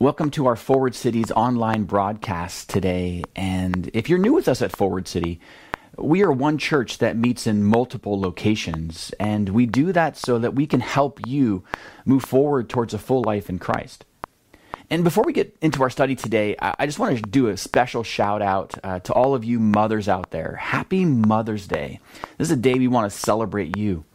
Welcome 0.00 0.30
to 0.30 0.46
our 0.46 0.56
Forward 0.56 0.94
City's 0.94 1.30
online 1.30 1.84
broadcast 1.84 2.70
today. 2.70 3.22
And 3.36 3.90
if 3.92 4.08
you're 4.08 4.18
new 4.18 4.32
with 4.32 4.48
us 4.48 4.62
at 4.62 4.74
Forward 4.74 5.06
City, 5.06 5.40
we 5.98 6.22
are 6.22 6.32
one 6.32 6.56
church 6.56 6.96
that 6.98 7.18
meets 7.18 7.46
in 7.46 7.64
multiple 7.64 8.18
locations, 8.18 9.12
and 9.20 9.50
we 9.50 9.66
do 9.66 9.92
that 9.92 10.16
so 10.16 10.38
that 10.38 10.54
we 10.54 10.66
can 10.66 10.80
help 10.80 11.20
you 11.26 11.64
move 12.06 12.24
forward 12.24 12.70
towards 12.70 12.94
a 12.94 12.98
full 12.98 13.22
life 13.24 13.50
in 13.50 13.58
Christ. 13.58 14.06
And 14.88 15.04
before 15.04 15.24
we 15.24 15.34
get 15.34 15.54
into 15.60 15.82
our 15.82 15.90
study 15.90 16.16
today, 16.16 16.56
I 16.58 16.86
just 16.86 16.98
want 16.98 17.16
to 17.16 17.22
do 17.22 17.48
a 17.48 17.58
special 17.58 18.02
shout 18.02 18.40
out 18.40 18.72
uh, 18.82 19.00
to 19.00 19.12
all 19.12 19.34
of 19.34 19.44
you 19.44 19.60
mothers 19.60 20.08
out 20.08 20.30
there. 20.30 20.56
Happy 20.56 21.04
Mother's 21.04 21.66
Day. 21.66 22.00
This 22.38 22.48
is 22.48 22.52
a 22.52 22.56
day 22.56 22.72
we 22.72 22.88
want 22.88 23.12
to 23.12 23.18
celebrate 23.18 23.76
you. 23.76 24.06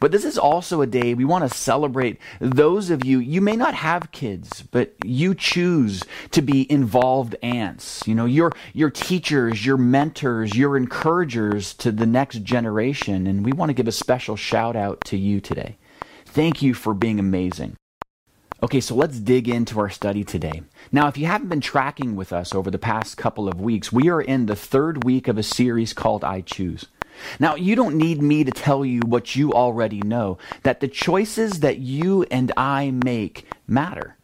But 0.00 0.12
this 0.12 0.24
is 0.24 0.38
also 0.38 0.80
a 0.80 0.86
day 0.86 1.14
we 1.14 1.24
want 1.24 1.50
to 1.50 1.56
celebrate 1.56 2.18
those 2.40 2.90
of 2.90 3.04
you, 3.04 3.18
you 3.18 3.40
may 3.40 3.56
not 3.56 3.74
have 3.74 4.12
kids, 4.12 4.62
but 4.62 4.94
you 5.04 5.34
choose 5.34 6.04
to 6.30 6.42
be 6.42 6.70
involved 6.70 7.34
aunts. 7.42 8.06
You 8.06 8.14
know, 8.14 8.24
your, 8.24 8.52
your 8.72 8.90
teachers, 8.90 9.64
your 9.66 9.76
mentors, 9.76 10.56
your 10.56 10.76
encouragers 10.76 11.74
to 11.74 11.90
the 11.90 12.06
next 12.06 12.42
generation. 12.44 13.26
And 13.26 13.44
we 13.44 13.52
want 13.52 13.70
to 13.70 13.74
give 13.74 13.88
a 13.88 13.92
special 13.92 14.36
shout 14.36 14.76
out 14.76 15.00
to 15.06 15.16
you 15.16 15.40
today. 15.40 15.76
Thank 16.26 16.62
you 16.62 16.74
for 16.74 16.94
being 16.94 17.18
amazing. 17.18 17.76
Okay, 18.60 18.80
so 18.80 18.96
let's 18.96 19.20
dig 19.20 19.48
into 19.48 19.78
our 19.78 19.88
study 19.88 20.24
today. 20.24 20.62
Now, 20.90 21.06
if 21.06 21.16
you 21.16 21.26
haven't 21.26 21.48
been 21.48 21.60
tracking 21.60 22.16
with 22.16 22.32
us 22.32 22.54
over 22.54 22.72
the 22.72 22.78
past 22.78 23.16
couple 23.16 23.48
of 23.48 23.60
weeks, 23.60 23.92
we 23.92 24.08
are 24.08 24.20
in 24.20 24.46
the 24.46 24.56
third 24.56 25.04
week 25.04 25.28
of 25.28 25.38
a 25.38 25.44
series 25.44 25.92
called 25.92 26.24
I 26.24 26.40
Choose. 26.40 26.86
Now, 27.38 27.54
you 27.54 27.74
don't 27.74 27.96
need 27.96 28.22
me 28.22 28.44
to 28.44 28.50
tell 28.50 28.84
you 28.84 29.00
what 29.00 29.36
you 29.36 29.52
already 29.52 30.00
know 30.00 30.38
that 30.62 30.80
the 30.80 30.88
choices 30.88 31.60
that 31.60 31.78
you 31.78 32.24
and 32.30 32.52
I 32.56 32.90
make 32.90 33.46
matter. 33.66 34.16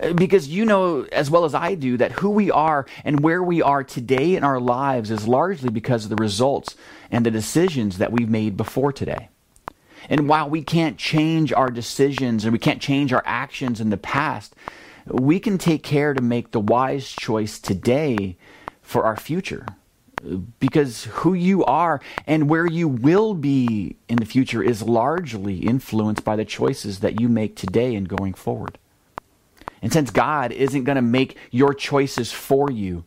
Uh, 0.00 0.12
because 0.12 0.48
you 0.48 0.64
know 0.64 1.02
as 1.12 1.30
well 1.30 1.44
as 1.44 1.54
I 1.54 1.74
do 1.74 1.96
that 1.96 2.12
who 2.12 2.30
we 2.30 2.50
are 2.50 2.86
and 3.04 3.20
where 3.20 3.42
we 3.42 3.62
are 3.62 3.84
today 3.84 4.34
in 4.34 4.42
our 4.42 4.58
lives 4.58 5.10
is 5.10 5.28
largely 5.28 5.70
because 5.70 6.04
of 6.04 6.10
the 6.10 6.16
results 6.16 6.74
and 7.10 7.24
the 7.24 7.30
decisions 7.30 7.98
that 7.98 8.10
we've 8.10 8.28
made 8.28 8.56
before 8.56 8.92
today. 8.92 9.28
And 10.08 10.28
while 10.28 10.50
we 10.50 10.62
can't 10.62 10.98
change 10.98 11.52
our 11.52 11.70
decisions 11.70 12.44
and 12.44 12.52
we 12.52 12.58
can't 12.58 12.82
change 12.82 13.12
our 13.12 13.22
actions 13.24 13.80
in 13.80 13.90
the 13.90 13.96
past, 13.96 14.54
we 15.06 15.38
can 15.38 15.58
take 15.58 15.82
care 15.82 16.12
to 16.12 16.22
make 16.22 16.50
the 16.50 16.60
wise 16.60 17.08
choice 17.08 17.58
today 17.58 18.36
for 18.82 19.04
our 19.04 19.16
future 19.16 19.66
because 20.58 21.04
who 21.04 21.34
you 21.34 21.64
are 21.64 22.00
and 22.26 22.48
where 22.48 22.66
you 22.66 22.88
will 22.88 23.34
be 23.34 23.96
in 24.08 24.16
the 24.16 24.24
future 24.24 24.62
is 24.62 24.82
largely 24.82 25.58
influenced 25.58 26.24
by 26.24 26.36
the 26.36 26.44
choices 26.44 27.00
that 27.00 27.20
you 27.20 27.28
make 27.28 27.56
today 27.56 27.94
and 27.94 28.08
going 28.08 28.34
forward. 28.34 28.78
And 29.82 29.92
since 29.92 30.10
God 30.10 30.52
isn't 30.52 30.84
going 30.84 30.96
to 30.96 31.02
make 31.02 31.36
your 31.50 31.74
choices 31.74 32.32
for 32.32 32.70
you, 32.70 33.04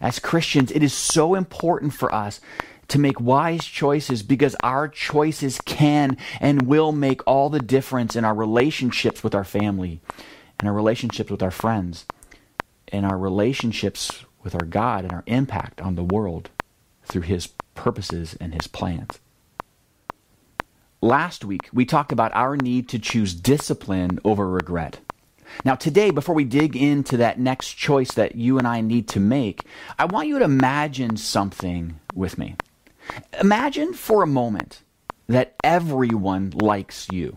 as 0.00 0.18
Christians, 0.18 0.72
it 0.72 0.82
is 0.82 0.92
so 0.92 1.34
important 1.34 1.94
for 1.94 2.12
us 2.12 2.40
to 2.88 2.98
make 2.98 3.20
wise 3.20 3.64
choices 3.64 4.22
because 4.22 4.56
our 4.62 4.88
choices 4.88 5.60
can 5.60 6.16
and 6.40 6.62
will 6.62 6.92
make 6.92 7.26
all 7.26 7.48
the 7.48 7.60
difference 7.60 8.16
in 8.16 8.24
our 8.24 8.34
relationships 8.34 9.22
with 9.22 9.34
our 9.34 9.44
family, 9.44 10.00
and 10.58 10.68
our 10.68 10.74
relationships 10.74 11.30
with 11.30 11.42
our 11.42 11.50
friends, 11.50 12.06
and 12.88 13.04
our 13.04 13.18
relationships 13.18 14.24
with 14.42 14.54
our 14.54 14.64
God 14.64 15.04
and 15.04 15.12
our 15.12 15.24
impact 15.26 15.80
on 15.80 15.96
the 15.96 16.04
world 16.04 16.50
through 17.06 17.22
His 17.22 17.48
purposes 17.74 18.36
and 18.40 18.52
His 18.52 18.66
plans. 18.66 19.18
Last 21.00 21.44
week, 21.44 21.68
we 21.72 21.84
talked 21.84 22.12
about 22.12 22.34
our 22.34 22.56
need 22.56 22.88
to 22.88 22.98
choose 22.98 23.34
discipline 23.34 24.18
over 24.24 24.48
regret. 24.48 24.98
Now, 25.64 25.74
today, 25.74 26.10
before 26.10 26.34
we 26.34 26.44
dig 26.44 26.76
into 26.76 27.16
that 27.18 27.38
next 27.38 27.74
choice 27.74 28.12
that 28.14 28.34
you 28.34 28.58
and 28.58 28.66
I 28.66 28.80
need 28.80 29.08
to 29.08 29.20
make, 29.20 29.62
I 29.98 30.06
want 30.06 30.28
you 30.28 30.38
to 30.38 30.44
imagine 30.44 31.16
something 31.16 32.00
with 32.14 32.38
me. 32.38 32.56
Imagine 33.40 33.94
for 33.94 34.22
a 34.22 34.26
moment 34.26 34.82
that 35.28 35.54
everyone 35.62 36.50
likes 36.50 37.08
you. 37.12 37.36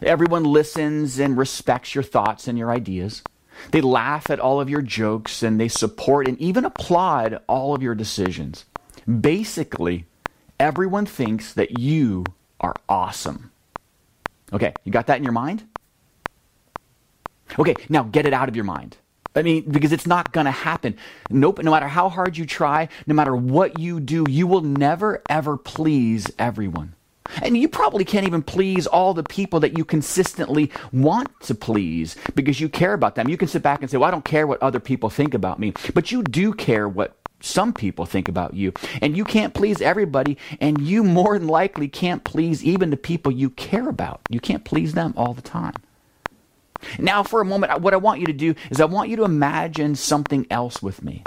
Everyone 0.00 0.44
listens 0.44 1.18
and 1.18 1.36
respects 1.36 1.94
your 1.94 2.04
thoughts 2.04 2.48
and 2.48 2.58
your 2.58 2.70
ideas. 2.70 3.22
They 3.70 3.80
laugh 3.80 4.30
at 4.30 4.40
all 4.40 4.60
of 4.60 4.68
your 4.68 4.82
jokes 4.82 5.42
and 5.42 5.60
they 5.60 5.68
support 5.68 6.28
and 6.28 6.38
even 6.40 6.64
applaud 6.64 7.40
all 7.46 7.74
of 7.74 7.82
your 7.82 7.94
decisions. 7.94 8.64
Basically, 9.06 10.06
everyone 10.58 11.06
thinks 11.06 11.52
that 11.54 11.78
you 11.78 12.24
are 12.60 12.74
awesome. 12.88 13.50
Okay, 14.52 14.72
you 14.84 14.92
got 14.92 15.06
that 15.06 15.18
in 15.18 15.24
your 15.24 15.32
mind? 15.32 15.64
Okay, 17.58 17.74
now 17.88 18.02
get 18.02 18.26
it 18.26 18.32
out 18.32 18.48
of 18.48 18.56
your 18.56 18.64
mind. 18.64 18.96
I 19.34 19.42
mean, 19.42 19.70
because 19.70 19.92
it's 19.92 20.06
not 20.06 20.32
going 20.32 20.44
to 20.44 20.50
happen. 20.50 20.96
Nope, 21.30 21.62
no 21.62 21.70
matter 21.70 21.88
how 21.88 22.08
hard 22.10 22.36
you 22.36 22.44
try, 22.44 22.88
no 23.06 23.14
matter 23.14 23.34
what 23.34 23.78
you 23.78 23.98
do, 23.98 24.26
you 24.28 24.46
will 24.46 24.60
never, 24.60 25.22
ever 25.28 25.56
please 25.56 26.30
everyone. 26.38 26.94
And 27.42 27.56
you 27.56 27.68
probably 27.68 28.04
can't 28.04 28.26
even 28.26 28.42
please 28.42 28.86
all 28.86 29.14
the 29.14 29.22
people 29.22 29.60
that 29.60 29.76
you 29.76 29.84
consistently 29.84 30.70
want 30.92 31.28
to 31.42 31.54
please 31.54 32.16
because 32.34 32.60
you 32.60 32.68
care 32.68 32.92
about 32.94 33.14
them. 33.14 33.28
You 33.28 33.36
can 33.36 33.48
sit 33.48 33.62
back 33.62 33.80
and 33.80 33.90
say, 33.90 33.96
Well, 33.96 34.08
I 34.08 34.10
don't 34.10 34.24
care 34.24 34.46
what 34.46 34.62
other 34.62 34.80
people 34.80 35.10
think 35.10 35.34
about 35.34 35.58
me. 35.58 35.72
But 35.94 36.12
you 36.12 36.22
do 36.22 36.52
care 36.52 36.88
what 36.88 37.16
some 37.40 37.72
people 37.72 38.06
think 38.06 38.28
about 38.28 38.54
you. 38.54 38.72
And 39.00 39.16
you 39.16 39.24
can't 39.24 39.54
please 39.54 39.80
everybody. 39.80 40.38
And 40.60 40.80
you 40.80 41.04
more 41.04 41.38
than 41.38 41.48
likely 41.48 41.88
can't 41.88 42.24
please 42.24 42.64
even 42.64 42.90
the 42.90 42.96
people 42.96 43.32
you 43.32 43.50
care 43.50 43.88
about. 43.88 44.20
You 44.28 44.40
can't 44.40 44.64
please 44.64 44.94
them 44.94 45.14
all 45.16 45.34
the 45.34 45.42
time. 45.42 45.74
Now, 46.98 47.22
for 47.22 47.40
a 47.40 47.44
moment, 47.44 47.80
what 47.80 47.94
I 47.94 47.98
want 47.98 48.20
you 48.20 48.26
to 48.26 48.32
do 48.32 48.54
is 48.70 48.80
I 48.80 48.86
want 48.86 49.08
you 49.08 49.16
to 49.16 49.24
imagine 49.24 49.94
something 49.94 50.46
else 50.50 50.82
with 50.82 51.02
me. 51.02 51.22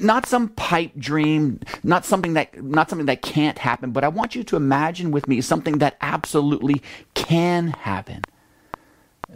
Not 0.00 0.26
some 0.26 0.48
pipe 0.48 0.92
dream, 0.96 1.60
not 1.82 2.04
something 2.04 2.34
that 2.34 2.62
not 2.62 2.90
something 2.90 3.06
that 3.06 3.22
can't 3.22 3.58
happen, 3.58 3.92
but 3.92 4.04
I 4.04 4.08
want 4.08 4.34
you 4.34 4.44
to 4.44 4.56
imagine 4.56 5.10
with 5.10 5.28
me 5.28 5.40
something 5.40 5.78
that 5.78 5.96
absolutely 6.00 6.82
can 7.14 7.68
happen. 7.68 8.22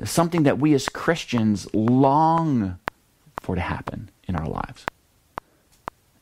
Something 0.05 0.43
that 0.43 0.59
we 0.59 0.75
as 0.75 0.89
Christians 0.89 1.73
long 1.73 2.79
for 3.41 3.55
to 3.55 3.61
happen 3.61 4.11
in 4.27 4.37
our 4.37 4.49
lives. 4.49 4.87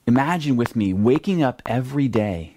Imagine 0.06 0.56
with 0.56 0.74
me 0.74 0.92
waking 0.92 1.42
up 1.42 1.62
every 1.64 2.08
day, 2.08 2.56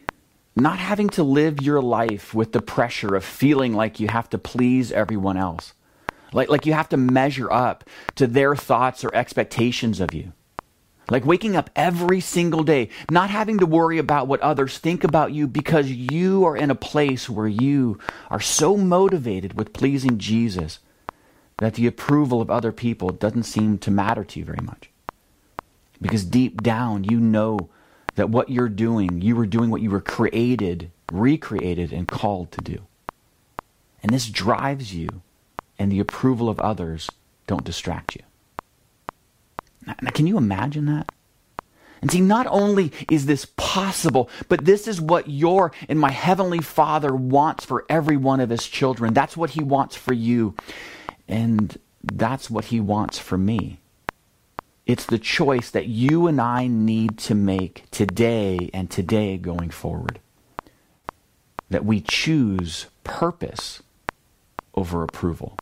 not 0.55 0.79
having 0.79 1.09
to 1.09 1.23
live 1.23 1.61
your 1.61 1.81
life 1.81 2.33
with 2.33 2.51
the 2.51 2.61
pressure 2.61 3.15
of 3.15 3.23
feeling 3.23 3.73
like 3.73 3.99
you 3.99 4.07
have 4.07 4.29
to 4.31 4.37
please 4.37 4.91
everyone 4.91 5.37
else, 5.37 5.73
like, 6.33 6.49
like 6.49 6.65
you 6.65 6.73
have 6.73 6.89
to 6.89 6.97
measure 6.97 7.51
up 7.51 7.83
to 8.15 8.25
their 8.25 8.55
thoughts 8.55 9.03
or 9.03 9.13
expectations 9.13 9.99
of 9.99 10.13
you. 10.13 10.33
Like 11.09 11.25
waking 11.25 11.55
up 11.55 11.69
every 11.75 12.19
single 12.19 12.63
day, 12.63 12.89
not 13.11 13.29
having 13.29 13.59
to 13.59 13.65
worry 13.65 13.99
about 13.99 14.27
what 14.27 14.41
others 14.41 14.77
think 14.77 15.03
about 15.03 15.33
you 15.33 15.47
because 15.47 15.91
you 15.91 16.45
are 16.45 16.57
in 16.57 16.71
a 16.71 16.75
place 16.75 17.29
where 17.29 17.47
you 17.47 17.99
are 18.31 18.39
so 18.39 18.75
motivated 18.75 19.53
with 19.53 19.73
pleasing 19.73 20.17
Jesus 20.17 20.79
that 21.57 21.75
the 21.75 21.87
approval 21.87 22.41
of 22.41 22.49
other 22.49 22.71
people 22.71 23.09
doesn't 23.09 23.43
seem 23.43 23.77
to 23.79 23.91
matter 23.91 24.23
to 24.23 24.39
you 24.39 24.45
very 24.45 24.63
much. 24.63 24.89
Because 26.01 26.25
deep 26.25 26.61
down, 26.61 27.03
you 27.03 27.19
know 27.19 27.69
that 28.15 28.29
what 28.29 28.49
you're 28.49 28.69
doing, 28.69 29.21
you 29.21 29.35
were 29.35 29.45
doing 29.45 29.69
what 29.69 29.81
you 29.81 29.89
were 29.89 30.01
created, 30.01 30.91
recreated, 31.11 31.93
and 31.93 32.07
called 32.07 32.51
to 32.53 32.61
do. 32.61 32.79
And 34.01 34.11
this 34.11 34.29
drives 34.29 34.93
you, 34.93 35.21
and 35.79 35.91
the 35.91 35.99
approval 35.99 36.49
of 36.49 36.59
others 36.59 37.09
don't 37.47 37.63
distract 37.63 38.15
you. 38.15 38.21
Now, 39.85 40.11
can 40.11 40.27
you 40.27 40.37
imagine 40.37 40.85
that? 40.85 41.11
And 42.01 42.11
see, 42.11 42.21
not 42.21 42.45
only 42.47 42.91
is 43.09 43.25
this 43.25 43.47
possible, 43.57 44.29
but 44.47 44.65
this 44.65 44.87
is 44.87 45.01
what 45.01 45.29
your 45.29 45.71
and 45.89 45.99
my 45.99 46.11
Heavenly 46.11 46.59
Father 46.59 47.15
wants 47.15 47.65
for 47.65 47.85
every 47.89 48.17
one 48.17 48.39
of 48.39 48.49
His 48.49 48.67
children. 48.67 49.13
That's 49.13 49.35
what 49.35 49.51
He 49.51 49.63
wants 49.63 49.95
for 49.95 50.13
you. 50.13 50.55
And 51.27 51.77
that's 52.03 52.49
what 52.49 52.65
He 52.65 52.79
wants 52.79 53.17
for 53.17 53.37
me. 53.37 53.79
It's 54.85 55.05
the 55.05 55.17
choice 55.17 55.71
that 55.71 55.87
you 55.87 56.27
and 56.27 56.39
I 56.39 56.67
need 56.67 57.17
to 57.19 57.33
make 57.33 57.85
today 57.89 58.69
and 58.71 58.91
today 58.91 59.37
going 59.37 59.71
forward. 59.71 60.19
That 61.71 61.85
we 61.85 62.01
choose 62.01 62.85
purpose 63.03 63.81
over 64.75 65.01
approval. 65.01 65.57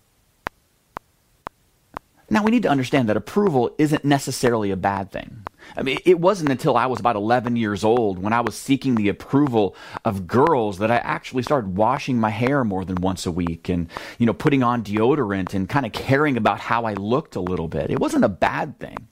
Now, 2.34 2.42
we 2.42 2.50
need 2.50 2.64
to 2.64 2.70
understand 2.70 3.10
that 3.10 3.16
approval 3.16 3.76
isn't 3.78 4.04
necessarily 4.04 4.72
a 4.72 4.76
bad 4.76 5.12
thing. 5.12 5.44
I 5.78 5.84
mean, 5.84 6.00
it 6.04 6.20
wasn't 6.20 6.50
until 6.50 6.76
I 6.76 6.88
was 6.88 7.00
about 7.00 7.16
11 7.16 7.58
years 7.58 7.84
old 7.84 8.18
when 8.18 8.34
I 8.34 8.42
was 8.42 8.56
seeking 8.56 8.96
the 8.96 9.10
approval 9.10 9.76
of 10.04 10.26
girls 10.26 10.80
that 10.80 10.90
I 10.90 10.96
actually 10.96 11.44
started 11.44 11.78
washing 11.78 12.20
my 12.20 12.32
hair 12.32 12.64
more 12.64 12.86
than 12.86 12.96
once 12.96 13.28
a 13.28 13.32
week 13.32 13.70
and, 13.70 13.88
you 14.18 14.26
know, 14.26 14.34
putting 14.34 14.64
on 14.64 14.84
deodorant 14.84 15.54
and 15.54 15.70
kind 15.70 15.86
of 15.86 15.92
caring 15.92 16.36
about 16.36 16.60
how 16.60 16.86
I 16.86 16.96
looked 16.96 17.36
a 17.36 17.40
little 17.40 17.68
bit. 17.68 17.92
It 17.92 18.00
wasn't 18.00 18.26
a 18.26 18.30
bad 18.30 18.80
thing. 18.80 19.08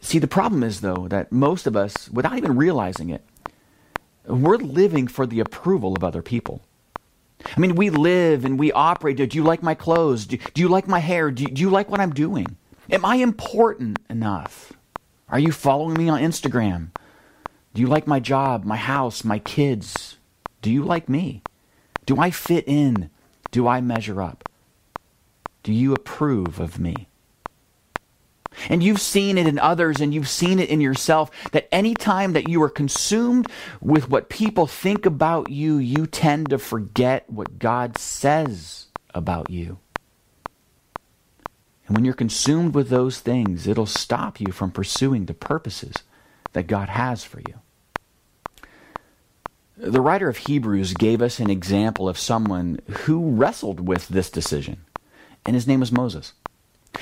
See, 0.00 0.20
the 0.20 0.28
problem 0.28 0.62
is, 0.62 0.82
though, 0.82 1.08
that 1.08 1.32
most 1.32 1.66
of 1.66 1.74
us, 1.74 2.08
without 2.10 2.38
even 2.38 2.56
realizing 2.56 3.10
it, 3.10 3.24
we're 4.24 4.56
living 4.56 5.08
for 5.08 5.26
the 5.26 5.40
approval 5.40 5.96
of 5.96 6.04
other 6.04 6.22
people. 6.22 6.62
I 7.56 7.60
mean, 7.60 7.74
we 7.74 7.90
live 7.90 8.44
and 8.44 8.58
we 8.58 8.72
operate. 8.72 9.16
Do 9.16 9.36
you 9.36 9.44
like 9.44 9.62
my 9.62 9.74
clothes? 9.74 10.26
Do, 10.26 10.36
do 10.36 10.60
you 10.60 10.68
like 10.68 10.88
my 10.88 10.98
hair? 10.98 11.30
Do, 11.30 11.44
do 11.46 11.60
you 11.60 11.70
like 11.70 11.90
what 11.90 12.00
I'm 12.00 12.12
doing? 12.12 12.56
Am 12.90 13.04
I 13.04 13.16
important 13.16 13.98
enough? 14.10 14.72
Are 15.28 15.38
you 15.38 15.52
following 15.52 15.96
me 15.96 16.08
on 16.08 16.20
Instagram? 16.20 16.88
Do 17.74 17.80
you 17.80 17.86
like 17.86 18.06
my 18.06 18.20
job, 18.20 18.64
my 18.64 18.76
house, 18.76 19.24
my 19.24 19.38
kids? 19.38 20.18
Do 20.60 20.70
you 20.70 20.84
like 20.84 21.08
me? 21.08 21.42
Do 22.04 22.18
I 22.18 22.30
fit 22.30 22.64
in? 22.66 23.10
Do 23.50 23.66
I 23.66 23.80
measure 23.80 24.20
up? 24.20 24.48
Do 25.62 25.72
you 25.72 25.94
approve 25.94 26.60
of 26.60 26.78
me? 26.78 27.08
And 28.68 28.82
you've 28.82 29.00
seen 29.00 29.38
it 29.38 29.46
in 29.46 29.58
others 29.58 30.00
and 30.00 30.12
you've 30.12 30.28
seen 30.28 30.58
it 30.58 30.68
in 30.68 30.80
yourself 30.80 31.30
that 31.52 31.68
any 31.72 31.94
time 31.94 32.32
that 32.32 32.48
you 32.48 32.62
are 32.62 32.70
consumed 32.70 33.48
with 33.80 34.08
what 34.08 34.28
people 34.28 34.66
think 34.66 35.06
about 35.06 35.50
you, 35.50 35.76
you 35.76 36.06
tend 36.06 36.50
to 36.50 36.58
forget 36.58 37.28
what 37.28 37.58
God 37.58 37.98
says 37.98 38.86
about 39.14 39.50
you. 39.50 39.78
And 41.86 41.96
when 41.96 42.04
you're 42.04 42.14
consumed 42.14 42.74
with 42.74 42.88
those 42.88 43.20
things, 43.20 43.66
it'll 43.66 43.86
stop 43.86 44.40
you 44.40 44.52
from 44.52 44.70
pursuing 44.70 45.26
the 45.26 45.34
purposes 45.34 45.94
that 46.52 46.66
God 46.66 46.88
has 46.88 47.24
for 47.24 47.40
you. 47.40 47.54
The 49.76 50.00
writer 50.00 50.28
of 50.28 50.36
Hebrews 50.36 50.94
gave 50.94 51.20
us 51.20 51.40
an 51.40 51.50
example 51.50 52.08
of 52.08 52.18
someone 52.18 52.78
who 53.00 53.30
wrestled 53.30 53.86
with 53.88 54.08
this 54.08 54.30
decision, 54.30 54.84
and 55.44 55.54
his 55.54 55.66
name 55.66 55.80
was 55.80 55.90
Moses. 55.90 56.34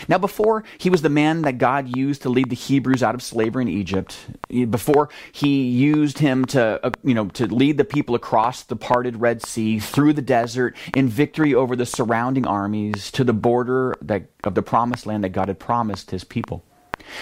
Now, 0.08 0.18
before 0.18 0.64
he 0.78 0.88
was 0.90 1.02
the 1.02 1.08
man 1.08 1.42
that 1.42 1.58
God 1.58 1.96
used 1.96 2.22
to 2.22 2.28
lead 2.28 2.50
the 2.50 2.56
Hebrews 2.56 3.02
out 3.02 3.14
of 3.14 3.22
slavery 3.22 3.62
in 3.62 3.68
Egypt, 3.68 4.16
before 4.48 5.08
he 5.32 5.68
used 5.68 6.18
him 6.18 6.44
to, 6.46 6.84
uh, 6.84 6.90
you 7.02 7.14
know, 7.14 7.26
to 7.28 7.46
lead 7.46 7.76
the 7.76 7.84
people 7.84 8.14
across 8.14 8.62
the 8.62 8.76
parted 8.76 9.16
Red 9.20 9.42
Sea, 9.42 9.78
through 9.78 10.12
the 10.12 10.22
desert, 10.22 10.76
in 10.94 11.08
victory 11.08 11.54
over 11.54 11.74
the 11.74 11.86
surrounding 11.86 12.46
armies, 12.46 13.10
to 13.12 13.24
the 13.24 13.32
border 13.32 13.94
that, 14.02 14.24
of 14.44 14.54
the 14.54 14.62
promised 14.62 15.06
land 15.06 15.24
that 15.24 15.30
God 15.30 15.48
had 15.48 15.58
promised 15.58 16.10
his 16.10 16.24
people. 16.24 16.62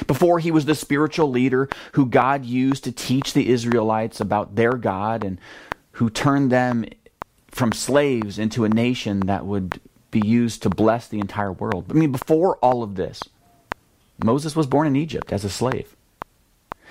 Before 0.07 0.39
he 0.39 0.51
was 0.51 0.67
the 0.67 0.75
spiritual 0.75 1.31
leader 1.31 1.69
who 1.93 2.05
God 2.07 2.45
used 2.45 2.85
to 2.85 2.93
teach 2.93 3.33
the 3.33 3.49
Israelites 3.49 4.21
about 4.21 4.57
their 4.57 4.73
God 4.73 5.25
and 5.25 5.41
who 5.93 6.11
turned 6.11 6.53
them 6.53 6.85
from 7.51 7.73
slaves 7.73 8.39
into 8.39 8.65
a 8.65 8.69
nation 8.69 9.21
that 9.21 9.47
would 9.47 9.81
be 10.11 10.21
used 10.21 10.63
to 10.63 10.71
bless 10.71 11.09
the 11.09 11.21
entire 11.21 11.53
world. 11.53 11.87
I 11.91 11.95
mean, 11.95 12.13
before 12.13 12.57
all 12.59 12.83
of 12.83 12.95
this, 12.95 13.23
Moses 14.23 14.57
was 14.57 14.67
born 14.67 14.87
in 14.87 14.97
Egypt 14.97 15.33
as 15.33 15.45
a 15.45 15.51
slave. 15.51 15.95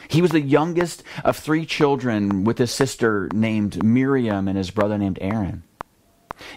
He 0.07 0.21
was 0.21 0.31
the 0.31 0.41
youngest 0.41 1.03
of 1.23 1.35
three 1.35 1.65
children 1.65 2.43
with 2.43 2.57
his 2.57 2.71
sister 2.71 3.29
named 3.33 3.83
Miriam 3.83 4.47
and 4.47 4.57
his 4.57 4.71
brother 4.71 4.97
named 4.97 5.17
Aaron. 5.21 5.63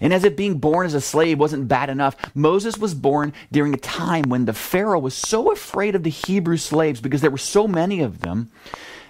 And 0.01 0.13
as 0.13 0.25
if 0.25 0.37
being 0.37 0.59
born 0.59 0.87
as 0.87 0.95
a 0.95 1.01
slave 1.01 1.39
wasn't 1.39 1.69
bad 1.69 1.89
enough, 1.89 2.17
Moses 2.35 2.77
was 2.77 2.95
born 2.95 3.33
during 3.51 3.73
a 3.73 3.79
time 3.79 4.25
when 4.29 4.45
the 4.45 4.53
Pharaoh 4.53 4.99
was 4.99 5.15
so 5.15 5.51
afraid 5.51 5.95
of 5.95 6.03
the 6.03 6.11
Hebrew 6.11 6.59
slaves 6.59 7.01
because 7.01 7.23
there 7.23 7.31
were 7.31 7.39
so 7.39 7.67
many 7.67 8.01
of 8.01 8.21
them 8.21 8.51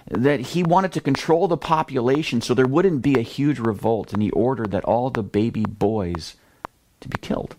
that 0.07 0.39
he 0.39 0.63
wanted 0.63 0.93
to 0.93 1.01
control 1.01 1.47
the 1.47 1.57
population 1.57 2.41
so 2.41 2.53
there 2.53 2.65
wouldn't 2.65 3.01
be 3.01 3.15
a 3.15 3.21
huge 3.21 3.59
revolt. 3.59 4.13
And 4.13 4.21
he 4.21 4.31
ordered 4.31 4.71
that 4.71 4.85
all 4.85 5.09
the 5.09 5.23
baby 5.23 5.65
boys 5.65 6.35
to 7.01 7.09
be 7.09 7.17
killed. 7.17 7.55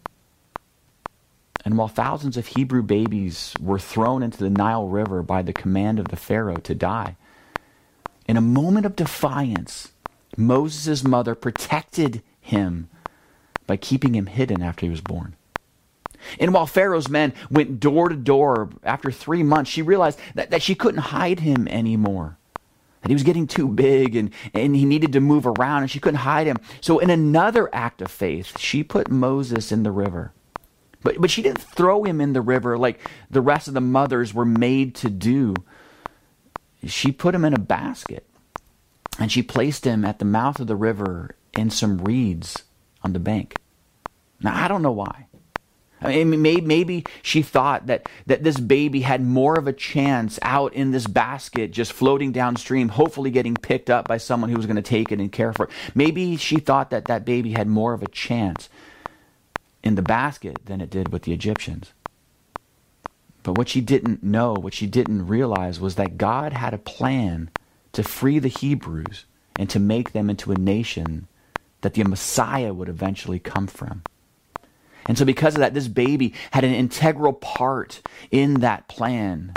And 1.64 1.78
while 1.78 1.88
thousands 1.88 2.36
of 2.36 2.48
Hebrew 2.48 2.82
babies 2.82 3.54
were 3.60 3.78
thrown 3.78 4.22
into 4.22 4.38
the 4.38 4.50
Nile 4.50 4.88
River 4.88 5.22
by 5.22 5.42
the 5.42 5.52
command 5.52 5.98
of 5.98 6.08
the 6.08 6.16
Pharaoh 6.16 6.56
to 6.56 6.74
die, 6.74 7.16
in 8.26 8.36
a 8.36 8.40
moment 8.40 8.86
of 8.86 8.96
defiance, 8.96 9.92
Moses' 10.36 11.04
mother 11.04 11.34
protected 11.34 12.22
him 12.40 12.88
by 13.66 13.76
keeping 13.76 14.14
him 14.14 14.26
hidden 14.26 14.62
after 14.62 14.86
he 14.86 14.90
was 14.90 15.00
born. 15.00 15.36
And 16.38 16.54
while 16.54 16.66
Pharaoh's 16.66 17.08
men 17.08 17.32
went 17.50 17.80
door 17.80 18.08
to 18.08 18.16
door 18.16 18.70
after 18.84 19.10
three 19.10 19.42
months, 19.42 19.70
she 19.70 19.82
realized 19.82 20.18
that, 20.34 20.50
that 20.50 20.62
she 20.62 20.74
couldn't 20.74 21.00
hide 21.00 21.40
him 21.40 21.66
anymore 21.68 22.38
that 23.02 23.08
he 23.08 23.14
was 23.14 23.22
getting 23.22 23.46
too 23.46 23.68
big 23.68 24.16
and, 24.16 24.30
and 24.54 24.74
he 24.74 24.84
needed 24.84 25.12
to 25.12 25.20
move 25.20 25.46
around 25.46 25.82
and 25.82 25.90
she 25.90 26.00
couldn't 26.00 26.20
hide 26.20 26.46
him. 26.46 26.56
So, 26.80 26.98
in 26.98 27.10
another 27.10 27.68
act 27.74 28.00
of 28.00 28.10
faith, 28.10 28.58
she 28.58 28.82
put 28.82 29.10
Moses 29.10 29.72
in 29.72 29.82
the 29.82 29.90
river. 29.90 30.32
But, 31.02 31.20
but 31.20 31.30
she 31.30 31.42
didn't 31.42 31.60
throw 31.60 32.04
him 32.04 32.20
in 32.20 32.32
the 32.32 32.40
river 32.40 32.78
like 32.78 33.00
the 33.28 33.40
rest 33.40 33.66
of 33.68 33.74
the 33.74 33.80
mothers 33.80 34.32
were 34.32 34.44
made 34.44 34.94
to 34.96 35.10
do. 35.10 35.54
She 36.86 37.12
put 37.12 37.34
him 37.34 37.44
in 37.44 37.54
a 37.54 37.58
basket 37.58 38.26
and 39.18 39.30
she 39.30 39.42
placed 39.42 39.84
him 39.84 40.04
at 40.04 40.20
the 40.20 40.24
mouth 40.24 40.60
of 40.60 40.68
the 40.68 40.76
river 40.76 41.34
in 41.56 41.70
some 41.70 41.98
reeds 41.98 42.62
on 43.02 43.12
the 43.12 43.18
bank. 43.18 43.56
Now, 44.40 44.64
I 44.64 44.68
don't 44.68 44.82
know 44.82 44.92
why. 44.92 45.26
I 46.04 46.24
mean, 46.24 46.42
maybe, 46.42 47.04
she 47.22 47.42
thought 47.42 47.86
that, 47.86 48.08
that 48.26 48.42
this 48.42 48.58
baby 48.58 49.02
had 49.02 49.22
more 49.22 49.56
of 49.56 49.66
a 49.66 49.72
chance 49.72 50.38
out 50.42 50.74
in 50.74 50.90
this 50.90 51.06
basket, 51.06 51.70
just 51.70 51.92
floating 51.92 52.32
downstream, 52.32 52.88
hopefully 52.88 53.30
getting 53.30 53.54
picked 53.54 53.90
up 53.90 54.08
by 54.08 54.18
someone 54.18 54.50
who 54.50 54.56
was 54.56 54.66
going 54.66 54.76
to 54.76 54.82
take 54.82 55.12
it 55.12 55.20
and 55.20 55.30
care 55.30 55.52
for 55.52 55.66
it. 55.66 55.70
Maybe 55.94 56.36
she 56.36 56.58
thought 56.58 56.90
that 56.90 57.06
that 57.06 57.24
baby 57.24 57.52
had 57.52 57.68
more 57.68 57.92
of 57.92 58.02
a 58.02 58.08
chance 58.08 58.68
in 59.82 59.94
the 59.94 60.02
basket 60.02 60.66
than 60.66 60.80
it 60.80 60.90
did 60.90 61.12
with 61.12 61.22
the 61.22 61.32
Egyptians. 61.32 61.92
But 63.42 63.58
what 63.58 63.68
she 63.68 63.80
didn't 63.80 64.22
know, 64.22 64.54
what 64.54 64.74
she 64.74 64.86
didn't 64.86 65.26
realize, 65.26 65.80
was 65.80 65.96
that 65.96 66.18
God 66.18 66.52
had 66.52 66.74
a 66.74 66.78
plan 66.78 67.50
to 67.92 68.02
free 68.02 68.38
the 68.38 68.48
Hebrews 68.48 69.24
and 69.56 69.68
to 69.70 69.80
make 69.80 70.12
them 70.12 70.30
into 70.30 70.52
a 70.52 70.56
nation 70.56 71.26
that 71.80 71.94
the 71.94 72.04
Messiah 72.04 72.72
would 72.72 72.88
eventually 72.88 73.38
come 73.38 73.66
from. 73.66 74.02
And 75.06 75.18
so, 75.18 75.24
because 75.24 75.54
of 75.54 75.60
that, 75.60 75.74
this 75.74 75.88
baby 75.88 76.34
had 76.52 76.64
an 76.64 76.74
integral 76.74 77.32
part 77.32 78.02
in 78.30 78.60
that 78.60 78.88
plan. 78.88 79.54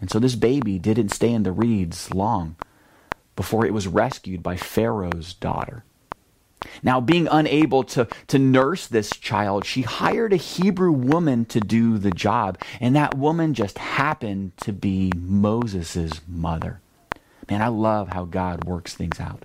And 0.00 0.10
so, 0.10 0.18
this 0.18 0.34
baby 0.34 0.78
didn't 0.78 1.10
stay 1.10 1.32
in 1.32 1.42
the 1.42 1.52
reeds 1.52 2.12
long 2.14 2.56
before 3.36 3.64
it 3.64 3.72
was 3.72 3.86
rescued 3.86 4.42
by 4.42 4.56
Pharaoh's 4.56 5.34
daughter. 5.34 5.84
Now, 6.82 7.00
being 7.00 7.28
unable 7.30 7.84
to, 7.84 8.08
to 8.28 8.38
nurse 8.38 8.86
this 8.86 9.10
child, 9.10 9.64
she 9.64 9.82
hired 9.82 10.32
a 10.32 10.36
Hebrew 10.36 10.90
woman 10.90 11.44
to 11.46 11.60
do 11.60 11.98
the 11.98 12.10
job. 12.10 12.58
And 12.80 12.96
that 12.96 13.16
woman 13.16 13.54
just 13.54 13.78
happened 13.78 14.56
to 14.58 14.72
be 14.72 15.12
Moses' 15.16 16.20
mother. 16.26 16.80
Man, 17.48 17.62
I 17.62 17.68
love 17.68 18.08
how 18.08 18.24
God 18.24 18.64
works 18.64 18.94
things 18.94 19.20
out. 19.20 19.44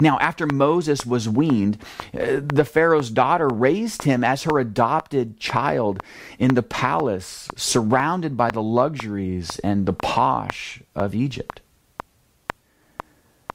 Now, 0.00 0.18
after 0.18 0.46
Moses 0.46 1.06
was 1.06 1.28
weaned, 1.28 1.78
uh, 2.14 2.40
the 2.42 2.64
Pharaoh's 2.64 3.10
daughter 3.10 3.48
raised 3.48 4.02
him 4.02 4.22
as 4.22 4.42
her 4.42 4.58
adopted 4.58 5.38
child 5.38 6.02
in 6.38 6.54
the 6.54 6.62
palace, 6.62 7.48
surrounded 7.56 8.36
by 8.36 8.50
the 8.50 8.62
luxuries 8.62 9.58
and 9.60 9.86
the 9.86 9.92
posh 9.92 10.82
of 10.94 11.14
Egypt. 11.14 11.60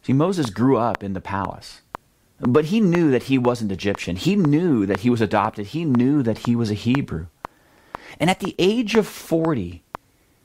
See, 0.03 0.13
Moses 0.13 0.49
grew 0.49 0.77
up 0.77 1.03
in 1.03 1.13
the 1.13 1.21
palace, 1.21 1.81
but 2.39 2.65
he 2.65 2.79
knew 2.79 3.11
that 3.11 3.23
he 3.23 3.37
wasn't 3.37 3.71
Egyptian. 3.71 4.15
He 4.15 4.35
knew 4.35 4.87
that 4.87 5.01
he 5.01 5.11
was 5.11 5.21
adopted. 5.21 5.67
He 5.67 5.85
knew 5.85 6.23
that 6.23 6.39
he 6.39 6.55
was 6.55 6.71
a 6.71 6.75
Hebrew. 6.75 7.27
And 8.19 8.29
at 8.29 8.39
the 8.39 8.55
age 8.57 8.95
of 8.95 9.07
40, 9.07 9.83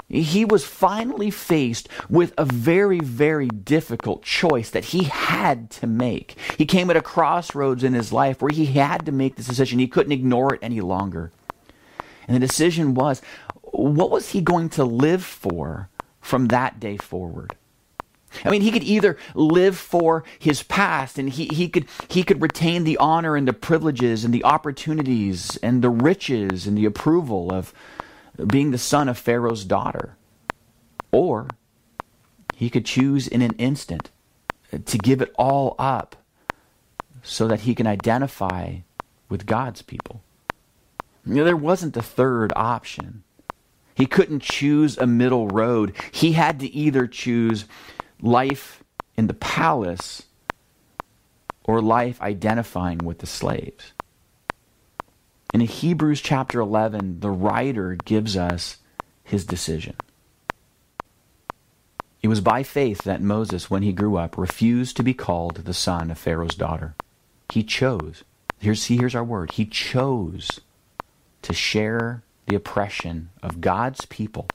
he 0.08 0.44
was 0.44 0.64
finally 0.64 1.30
faced 1.30 1.88
with 2.08 2.32
a 2.38 2.44
very, 2.44 3.00
very 3.00 3.48
difficult 3.48 4.22
choice 4.22 4.70
that 4.70 4.86
he 4.86 5.04
had 5.04 5.70
to 5.70 5.86
make. 5.86 6.36
He 6.56 6.64
came 6.64 6.90
at 6.90 6.96
a 6.96 7.02
crossroads 7.02 7.82
in 7.82 7.92
his 7.92 8.12
life 8.12 8.40
where 8.40 8.52
he 8.52 8.66
had 8.66 9.04
to 9.06 9.12
make 9.12 9.36
this 9.36 9.46
decision. 9.46 9.78
He 9.78 9.88
couldn't 9.88 10.12
ignore 10.12 10.54
it 10.54 10.60
any 10.62 10.80
longer. 10.80 11.32
And 12.28 12.36
the 12.36 12.46
decision 12.46 12.94
was 12.94 13.20
what 13.62 14.10
was 14.10 14.30
he 14.30 14.40
going 14.40 14.68
to 14.70 14.84
live 14.84 15.24
for 15.24 15.88
from 16.20 16.48
that 16.48 16.78
day 16.80 16.96
forward? 16.96 17.56
I 18.44 18.50
mean, 18.50 18.62
he 18.62 18.70
could 18.70 18.84
either 18.84 19.16
live 19.34 19.76
for 19.76 20.24
his 20.38 20.62
past 20.62 21.18
and 21.18 21.30
he, 21.30 21.46
he, 21.46 21.68
could, 21.68 21.86
he 22.08 22.22
could 22.22 22.42
retain 22.42 22.84
the 22.84 22.98
honor 22.98 23.34
and 23.34 23.48
the 23.48 23.52
privileges 23.52 24.24
and 24.24 24.34
the 24.34 24.44
opportunities 24.44 25.56
and 25.58 25.82
the 25.82 25.90
riches 25.90 26.66
and 26.66 26.76
the 26.76 26.84
approval 26.84 27.52
of, 27.52 27.72
being 28.46 28.70
the 28.70 28.78
son 28.78 29.08
of 29.08 29.18
Pharaoh's 29.18 29.64
daughter. 29.64 30.16
Or 31.12 31.48
he 32.54 32.70
could 32.70 32.84
choose 32.84 33.28
in 33.28 33.42
an 33.42 33.54
instant 33.58 34.10
to 34.84 34.98
give 34.98 35.22
it 35.22 35.32
all 35.38 35.76
up 35.78 36.16
so 37.22 37.48
that 37.48 37.60
he 37.60 37.74
can 37.74 37.86
identify 37.86 38.76
with 39.28 39.46
God's 39.46 39.82
people. 39.82 40.22
You 41.24 41.34
know, 41.34 41.44
there 41.44 41.56
wasn't 41.56 41.96
a 41.96 42.02
third 42.02 42.52
option. 42.54 43.24
He 43.94 44.06
couldn't 44.06 44.42
choose 44.42 44.96
a 44.98 45.06
middle 45.06 45.48
road. 45.48 45.94
He 46.12 46.32
had 46.32 46.60
to 46.60 46.66
either 46.66 47.06
choose 47.06 47.64
life 48.20 48.84
in 49.16 49.26
the 49.26 49.34
palace 49.34 50.24
or 51.64 51.80
life 51.80 52.20
identifying 52.20 52.98
with 52.98 53.18
the 53.18 53.26
slaves. 53.26 53.92
In 55.54 55.60
Hebrews 55.60 56.20
chapter 56.20 56.60
11, 56.60 57.20
the 57.20 57.30
writer 57.30 57.96
gives 58.04 58.36
us 58.36 58.78
his 59.24 59.44
decision. 59.44 59.96
It 62.22 62.28
was 62.28 62.40
by 62.40 62.62
faith 62.62 63.02
that 63.02 63.22
Moses, 63.22 63.70
when 63.70 63.82
he 63.82 63.92
grew 63.92 64.16
up, 64.16 64.36
refused 64.36 64.96
to 64.96 65.02
be 65.02 65.14
called 65.14 65.56
the 65.56 65.74
son 65.74 66.10
of 66.10 66.18
Pharaoh's 66.18 66.56
daughter. 66.56 66.94
he 67.50 67.62
chose. 67.62 68.24
Here's, 68.58 68.82
see, 68.82 68.96
here's 68.96 69.14
our 69.14 69.24
word. 69.24 69.52
He 69.52 69.64
chose 69.64 70.60
to 71.42 71.52
share 71.52 72.22
the 72.46 72.56
oppression 72.56 73.30
of 73.42 73.60
God's 73.60 74.06
people 74.06 74.48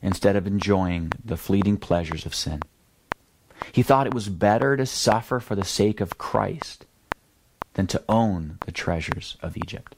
instead 0.00 0.36
of 0.36 0.46
enjoying 0.46 1.12
the 1.22 1.36
fleeting 1.36 1.76
pleasures 1.76 2.24
of 2.24 2.34
sin. 2.34 2.62
He 3.72 3.82
thought 3.82 4.06
it 4.06 4.14
was 4.14 4.28
better 4.28 4.76
to 4.76 4.86
suffer 4.86 5.40
for 5.40 5.54
the 5.54 5.64
sake 5.64 6.00
of 6.00 6.16
Christ 6.16 6.86
than 7.74 7.86
to 7.88 8.02
own 8.08 8.58
the 8.64 8.72
treasures 8.72 9.36
of 9.42 9.56
Egypt. 9.56 9.94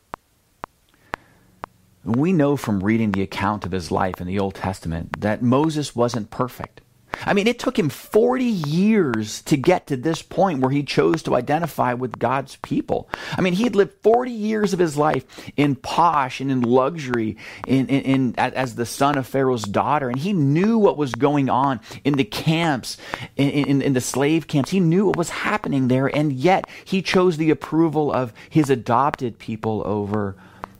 We 2.04 2.32
know 2.32 2.56
from 2.56 2.82
reading 2.82 3.12
the 3.12 3.22
account 3.22 3.66
of 3.66 3.72
his 3.72 3.90
life 3.90 4.20
in 4.20 4.26
the 4.26 4.38
Old 4.38 4.54
Testament 4.54 5.20
that 5.20 5.42
Moses 5.42 5.94
wasn't 5.94 6.30
perfect. 6.30 6.80
I 7.26 7.34
mean, 7.34 7.46
it 7.46 7.58
took 7.58 7.78
him 7.78 7.88
40 7.88 8.44
years 8.44 9.42
to 9.42 9.56
get 9.56 9.86
to 9.88 9.96
this 9.96 10.22
point 10.22 10.60
where 10.60 10.70
he 10.70 10.82
chose 10.82 11.22
to 11.24 11.34
identify 11.34 11.92
with 11.92 12.18
God's 12.18 12.56
people. 12.56 13.08
I 13.36 13.40
mean, 13.40 13.52
he 13.52 13.64
had 13.64 13.76
lived 13.76 13.92
40 14.02 14.30
years 14.30 14.72
of 14.72 14.78
his 14.78 14.96
life 14.96 15.24
in 15.56 15.76
posh 15.76 16.40
and 16.40 16.50
in 16.50 16.62
luxury 16.62 17.36
in, 17.66 17.88
in, 17.88 18.02
in, 18.02 18.34
as 18.38 18.74
the 18.74 18.86
son 18.86 19.18
of 19.18 19.26
Pharaoh's 19.26 19.64
daughter. 19.64 20.08
And 20.08 20.18
he 20.18 20.32
knew 20.32 20.78
what 20.78 20.96
was 20.96 21.12
going 21.12 21.50
on 21.50 21.80
in 22.04 22.14
the 22.14 22.24
camps, 22.24 22.96
in, 23.36 23.82
in 23.82 23.92
the 23.92 24.00
slave 24.00 24.46
camps. 24.46 24.70
He 24.70 24.80
knew 24.80 25.06
what 25.06 25.16
was 25.16 25.30
happening 25.30 25.88
there. 25.88 26.06
And 26.06 26.32
yet 26.32 26.68
he 26.84 27.02
chose 27.02 27.36
the 27.36 27.50
approval 27.50 28.12
of 28.12 28.32
his 28.48 28.70
adopted 28.70 29.38
people 29.38 29.82
over 29.84 30.36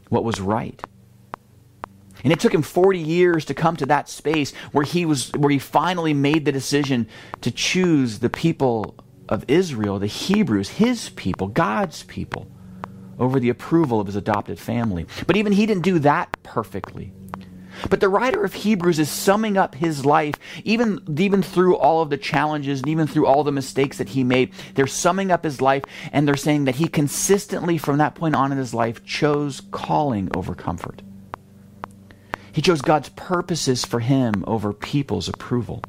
what 0.09 0.25
was 0.25 0.41
right. 0.41 0.83
And 2.25 2.33
it 2.33 2.41
took 2.41 2.55
him 2.55 2.63
40 2.63 2.99
years 2.99 3.45
to 3.47 3.55
come 3.55 3.77
to 3.77 3.87
that 3.87 4.09
space 4.09 4.53
where 4.73 4.85
he 4.85 5.07
was 5.07 5.33
where 5.33 5.51
he 5.51 5.59
finally 5.59 6.15
made 6.15 6.45
the 6.45 6.53
decision 6.53 7.07
to 7.41 7.51
choose 7.51 8.19
the 8.19 8.31
people 8.31 8.95
of 9.29 9.45
Israel, 9.49 9.99
the 9.99 10.07
Hebrews, 10.07 10.71
his 10.71 11.11
people, 11.11 11.49
God's 11.49 12.03
people, 12.05 12.51
over 13.19 13.39
the 13.39 13.49
approval 13.49 14.01
of 14.01 14.07
his 14.07 14.17
adopted 14.17 14.59
family. 14.59 15.07
But 15.27 15.37
even 15.37 15.53
he 15.53 15.67
didn't 15.67 15.85
do 15.85 16.01
that 16.01 16.37
perfectly. 16.43 17.13
But 17.89 18.01
the 18.01 18.09
writer 18.09 18.45
of 18.45 18.53
Hebrews 18.53 18.99
is 18.99 19.09
summing 19.09 19.57
up 19.57 19.75
his 19.75 20.05
life, 20.05 20.35
even, 20.65 21.01
even 21.19 21.43
through 21.43 21.77
all 21.77 22.03
of 22.03 22.11
the 22.11 22.19
challenges 22.19 22.81
and 22.81 22.89
even 22.89 23.07
through 23.07 23.27
all 23.27 23.45
the 23.45 23.53
mistakes 23.53 23.99
that 23.99 24.11
he 24.11 24.25
made. 24.25 24.53
They're 24.75 24.87
summing 24.87 25.31
up 25.31 25.45
his 25.45 25.61
life 25.61 25.85
and 26.13 26.27
they're 26.27 26.37
saying 26.37 26.65
that 26.65 26.75
he 26.75 26.89
consistently, 26.89 27.79
from 27.79 27.99
that 27.99 28.15
point 28.15 28.35
on 28.35 28.53
in 28.53 28.59
his 28.59 28.75
life, 28.75 29.05
chose 29.05 29.63
calling 29.71 30.29
over 30.35 30.55
comfort. 30.55 31.03
He 32.53 32.63
chose 32.63 32.83
God's 32.83 33.09
purposes 33.11 33.85
for 33.85 34.01
him 34.01 34.45
over 34.47 34.73
people's 34.73 35.29
approval. 35.29 35.83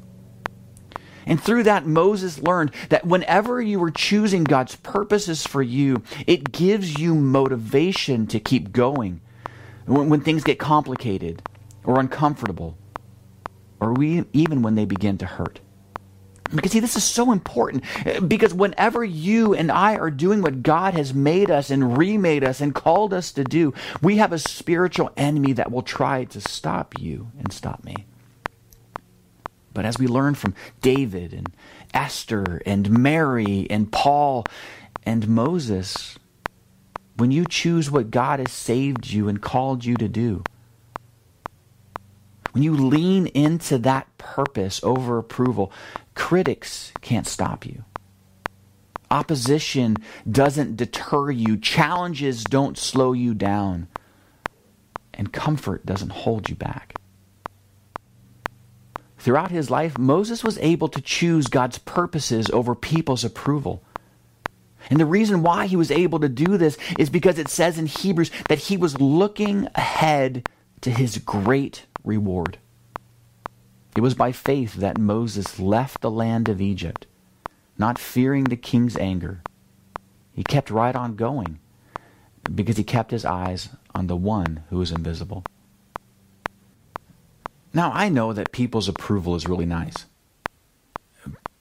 And 1.26 1.40
through 1.40 1.64
that, 1.64 1.86
Moses 1.86 2.40
learned 2.40 2.72
that 2.88 3.06
whenever 3.06 3.60
you 3.60 3.82
are 3.82 3.90
choosing 3.90 4.44
God's 4.44 4.76
purposes 4.76 5.46
for 5.46 5.62
you, 5.62 6.02
it 6.26 6.52
gives 6.52 6.98
you 6.98 7.14
motivation 7.14 8.26
to 8.28 8.40
keep 8.40 8.72
going 8.72 9.20
when, 9.86 10.08
when 10.08 10.20
things 10.20 10.42
get 10.42 10.58
complicated 10.58 11.42
or 11.84 12.00
uncomfortable, 12.00 12.76
or 13.80 13.92
we, 13.92 14.24
even 14.32 14.62
when 14.62 14.74
they 14.74 14.84
begin 14.84 15.18
to 15.18 15.26
hurt. 15.26 15.60
Because, 16.54 16.72
see, 16.72 16.80
this 16.80 16.96
is 16.96 17.04
so 17.04 17.32
important. 17.32 17.84
Uh, 18.06 18.20
because 18.20 18.52
whenever 18.52 19.04
you 19.04 19.54
and 19.54 19.72
I 19.72 19.96
are 19.96 20.10
doing 20.10 20.42
what 20.42 20.62
God 20.62 20.94
has 20.94 21.14
made 21.14 21.50
us 21.50 21.70
and 21.70 21.96
remade 21.96 22.44
us 22.44 22.60
and 22.60 22.74
called 22.74 23.14
us 23.14 23.32
to 23.32 23.44
do, 23.44 23.72
we 24.02 24.18
have 24.18 24.32
a 24.32 24.38
spiritual 24.38 25.10
enemy 25.16 25.52
that 25.54 25.70
will 25.70 25.82
try 25.82 26.24
to 26.24 26.40
stop 26.40 26.98
you 26.98 27.30
and 27.38 27.52
stop 27.52 27.84
me. 27.84 28.06
But 29.74 29.84
as 29.84 29.98
we 29.98 30.06
learn 30.06 30.34
from 30.34 30.54
David 30.80 31.32
and 31.32 31.50
Esther 31.94 32.60
and 32.66 32.90
Mary 32.90 33.66
and 33.70 33.90
Paul 33.90 34.44
and 35.04 35.28
Moses, 35.28 36.18
when 37.16 37.30
you 37.30 37.46
choose 37.46 37.90
what 37.90 38.10
God 38.10 38.38
has 38.38 38.52
saved 38.52 39.08
you 39.08 39.28
and 39.28 39.40
called 39.40 39.84
you 39.84 39.96
to 39.96 40.08
do, 40.08 40.44
when 42.52 42.62
you 42.62 42.74
lean 42.74 43.26
into 43.28 43.78
that 43.78 44.06
purpose 44.18 44.80
over 44.84 45.18
approval, 45.18 45.72
critics 46.14 46.92
can't 47.00 47.26
stop 47.26 47.66
you. 47.66 47.84
Opposition 49.10 49.96
doesn't 50.30 50.76
deter 50.76 51.30
you. 51.30 51.56
Challenges 51.56 52.44
don't 52.44 52.78
slow 52.78 53.12
you 53.12 53.34
down. 53.34 53.88
And 55.14 55.32
comfort 55.32 55.84
doesn't 55.84 56.10
hold 56.10 56.48
you 56.48 56.54
back. 56.54 56.94
Throughout 59.18 59.50
his 59.50 59.70
life, 59.70 59.98
Moses 59.98 60.42
was 60.42 60.58
able 60.58 60.88
to 60.88 61.00
choose 61.00 61.46
God's 61.46 61.78
purposes 61.78 62.50
over 62.50 62.74
people's 62.74 63.22
approval. 63.22 63.82
And 64.90 64.98
the 64.98 65.06
reason 65.06 65.42
why 65.42 65.66
he 65.66 65.76
was 65.76 65.90
able 65.90 66.18
to 66.20 66.28
do 66.28 66.56
this 66.56 66.76
is 66.98 67.08
because 67.08 67.38
it 67.38 67.48
says 67.48 67.78
in 67.78 67.86
Hebrews 67.86 68.30
that 68.48 68.58
he 68.58 68.76
was 68.76 69.00
looking 69.00 69.68
ahead 69.74 70.48
to 70.80 70.90
his 70.90 71.18
great 71.18 71.86
reward. 72.04 72.58
It 73.96 74.00
was 74.00 74.14
by 74.14 74.32
faith 74.32 74.74
that 74.74 74.98
Moses 74.98 75.58
left 75.58 76.00
the 76.00 76.10
land 76.10 76.48
of 76.48 76.60
Egypt, 76.60 77.06
not 77.76 77.98
fearing 77.98 78.44
the 78.44 78.56
king's 78.56 78.96
anger. 78.96 79.42
He 80.32 80.42
kept 80.42 80.70
right 80.70 80.96
on 80.96 81.16
going 81.16 81.58
because 82.54 82.76
he 82.76 82.84
kept 82.84 83.10
his 83.10 83.24
eyes 83.24 83.68
on 83.94 84.06
the 84.06 84.16
one 84.16 84.64
who 84.70 84.80
is 84.80 84.92
invisible. 84.92 85.44
Now, 87.74 87.90
I 87.94 88.08
know 88.08 88.32
that 88.32 88.52
people's 88.52 88.88
approval 88.88 89.34
is 89.34 89.46
really 89.46 89.66
nice. 89.66 90.06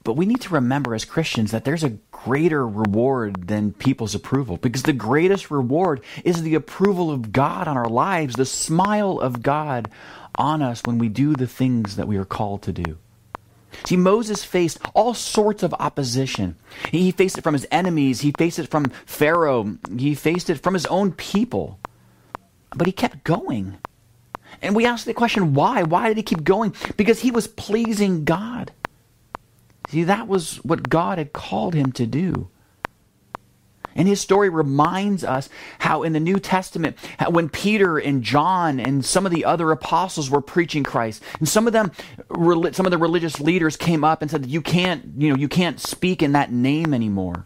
But 0.03 0.13
we 0.13 0.25
need 0.25 0.41
to 0.41 0.53
remember 0.53 0.95
as 0.95 1.05
Christians 1.05 1.51
that 1.51 1.63
there's 1.63 1.83
a 1.83 1.97
greater 2.11 2.67
reward 2.67 3.47
than 3.47 3.73
people's 3.73 4.15
approval 4.15 4.57
because 4.57 4.83
the 4.83 4.93
greatest 4.93 5.51
reward 5.51 6.01
is 6.23 6.41
the 6.41 6.55
approval 6.55 7.11
of 7.11 7.31
God 7.31 7.67
on 7.67 7.77
our 7.77 7.89
lives, 7.89 8.35
the 8.35 8.45
smile 8.45 9.19
of 9.19 9.43
God 9.43 9.89
on 10.35 10.61
us 10.61 10.81
when 10.85 10.97
we 10.97 11.09
do 11.09 11.33
the 11.33 11.47
things 11.47 11.95
that 11.95 12.07
we 12.07 12.17
are 12.17 12.25
called 12.25 12.61
to 12.63 12.73
do. 12.73 12.97
See, 13.85 13.97
Moses 13.97 14.43
faced 14.43 14.79
all 14.93 15.13
sorts 15.13 15.63
of 15.63 15.73
opposition. 15.75 16.57
He 16.89 17.11
faced 17.11 17.37
it 17.37 17.41
from 17.41 17.53
his 17.53 17.67
enemies, 17.71 18.21
he 18.21 18.33
faced 18.37 18.59
it 18.59 18.67
from 18.67 18.89
Pharaoh, 19.05 19.77
he 19.97 20.13
faced 20.15 20.49
it 20.49 20.61
from 20.61 20.73
his 20.73 20.85
own 20.87 21.13
people. 21.13 21.79
But 22.75 22.87
he 22.87 22.93
kept 22.93 23.23
going. 23.23 23.77
And 24.61 24.75
we 24.75 24.85
ask 24.85 25.05
the 25.05 25.13
question 25.13 25.53
why? 25.53 25.83
Why 25.83 26.07
did 26.07 26.17
he 26.17 26.23
keep 26.23 26.43
going? 26.43 26.75
Because 26.97 27.21
he 27.21 27.31
was 27.31 27.47
pleasing 27.47 28.25
God. 28.25 28.71
See, 29.89 30.03
that 30.03 30.27
was 30.27 30.57
what 30.57 30.89
God 30.89 31.17
had 31.17 31.33
called 31.33 31.73
him 31.73 31.91
to 31.93 32.05
do. 32.05 32.49
And 33.95 34.07
his 34.07 34.21
story 34.21 34.49
reminds 34.49 35.23
us 35.23 35.49
how 35.79 36.03
in 36.03 36.13
the 36.13 36.19
New 36.19 36.39
Testament, 36.39 36.97
when 37.29 37.49
Peter 37.49 37.97
and 37.97 38.23
John 38.23 38.79
and 38.79 39.03
some 39.03 39.25
of 39.25 39.31
the 39.31 39.45
other 39.45 39.71
apostles 39.71 40.29
were 40.29 40.41
preaching 40.41 40.83
Christ, 40.83 41.23
and 41.39 41.47
some 41.47 41.67
of 41.67 41.73
them, 41.73 41.91
some 42.29 42.85
of 42.85 42.91
the 42.91 42.97
religious 42.97 43.39
leaders 43.39 43.77
came 43.77 44.03
up 44.03 44.21
and 44.21 44.31
said, 44.31 44.45
"You 44.45 44.61
can't, 44.61 45.13
you 45.17 45.29
know, 45.29 45.35
you 45.35 45.47
can't 45.47 45.79
speak 45.79 46.21
in 46.21 46.31
that 46.33 46.51
name 46.51 46.93
anymore." 46.93 47.45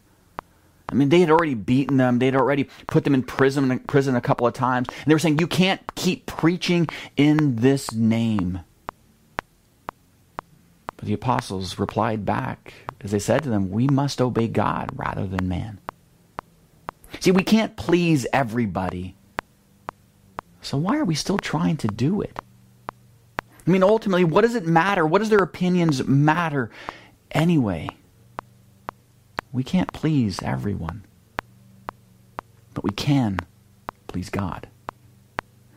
I 0.88 0.94
mean, 0.94 1.10
they 1.10 1.20
had 1.20 1.32
already 1.32 1.56
beaten 1.56 1.98
them. 1.98 2.20
They'd 2.20 2.36
already 2.36 2.70
put 2.88 3.06
them 3.06 3.16
in 3.16 3.24
prison, 3.24 3.80
prison 3.80 4.16
a 4.16 4.22
couple 4.22 4.46
of 4.46 4.54
times. 4.54 4.88
And 4.90 5.06
they 5.08 5.16
were 5.16 5.20
saying, 5.20 5.40
"You 5.40 5.48
can't 5.48 5.82
keep 5.96 6.28
preaching 6.28 6.88
in 7.18 7.56
this 7.58 7.92
name." 7.92 8.60
But 10.98 11.08
the 11.08 11.14
apostles 11.14 11.80
replied 11.80 12.24
back 12.26 12.74
as 13.06 13.12
they 13.12 13.20
said 13.20 13.44
to 13.44 13.50
them, 13.50 13.70
We 13.70 13.88
must 13.88 14.20
obey 14.20 14.48
God 14.48 14.90
rather 14.96 15.28
than 15.28 15.48
man. 15.48 15.78
See, 17.20 17.32
we 17.32 17.44
can't 17.44 17.76
please 17.76 18.28
everybody. 18.34 19.16
So 20.62 20.78
why 20.78 20.98
are 20.98 21.06
we 21.06 21.16
still 21.16 21.38
trying 21.38 21.78
to 21.78 21.88
do 21.88 22.22
it? 22.22 22.40
I 23.68 23.72
mean, 23.72 23.84
ultimately, 23.84 24.24
what 24.24 24.42
does 24.42 24.56
it 24.56 24.66
matter? 24.66 25.06
What 25.06 25.20
does 25.20 25.30
their 25.30 25.40
opinions 25.40 26.06
matter 26.06 26.70
anyway? 27.32 27.90
We 29.52 29.64
can't 29.64 29.92
please 29.94 30.42
everyone, 30.44 31.04
but 32.74 32.84
we 32.84 32.92
can 32.92 33.40
please 34.08 34.30
God. 34.30 34.68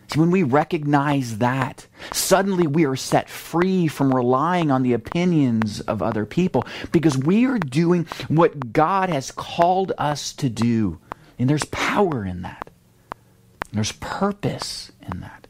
See, 0.08 0.20
when 0.20 0.30
we 0.30 0.42
recognize 0.42 1.38
that, 1.38 1.86
suddenly 2.12 2.66
we 2.66 2.86
are 2.86 2.96
set 2.96 3.28
free 3.28 3.88
from 3.88 4.14
relying 4.14 4.70
on 4.70 4.82
the 4.82 4.94
opinions 4.94 5.80
of 5.82 6.02
other 6.02 6.24
people 6.24 6.66
because 6.92 7.18
we 7.18 7.46
are 7.46 7.58
doing 7.58 8.06
what 8.28 8.72
God 8.72 9.10
has 9.10 9.30
called 9.30 9.92
us 9.98 10.32
to 10.34 10.48
do. 10.48 10.98
And 11.38 11.48
there's 11.48 11.64
power 11.66 12.24
in 12.24 12.42
that, 12.42 12.70
there's 13.72 13.92
purpose 13.92 14.92
in 15.00 15.20
that. 15.20 15.46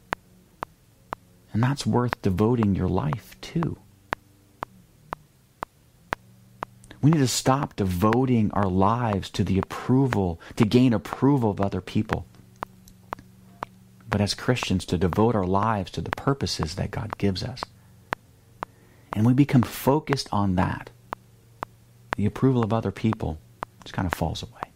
And 1.51 1.63
that's 1.63 1.85
worth 1.85 2.21
devoting 2.21 2.75
your 2.75 2.87
life 2.87 3.35
to. 3.41 3.77
We 7.01 7.11
need 7.11 7.19
to 7.19 7.27
stop 7.27 7.75
devoting 7.75 8.51
our 8.51 8.67
lives 8.67 9.29
to 9.31 9.43
the 9.43 9.57
approval, 9.57 10.39
to 10.57 10.65
gain 10.65 10.93
approval 10.93 11.49
of 11.49 11.61
other 11.61 11.81
people 11.81 12.25
but 14.09 14.21
as 14.21 14.33
Christians 14.33 14.85
to 14.85 14.97
devote 14.97 15.35
our 15.35 15.45
lives 15.45 15.91
to 15.91 16.01
the 16.01 16.11
purposes 16.11 16.75
that 16.75 16.91
God 16.91 17.17
gives 17.17 17.43
us. 17.43 17.63
And 19.13 19.25
we 19.25 19.33
become 19.33 19.61
focused 19.61 20.27
on 20.31 20.55
that. 20.55 20.89
The 22.15 22.25
approval 22.25 22.63
of 22.63 22.73
other 22.73 22.91
people 22.91 23.39
just 23.83 23.93
kind 23.93 24.05
of 24.05 24.13
falls 24.13 24.43
away. 24.43 24.68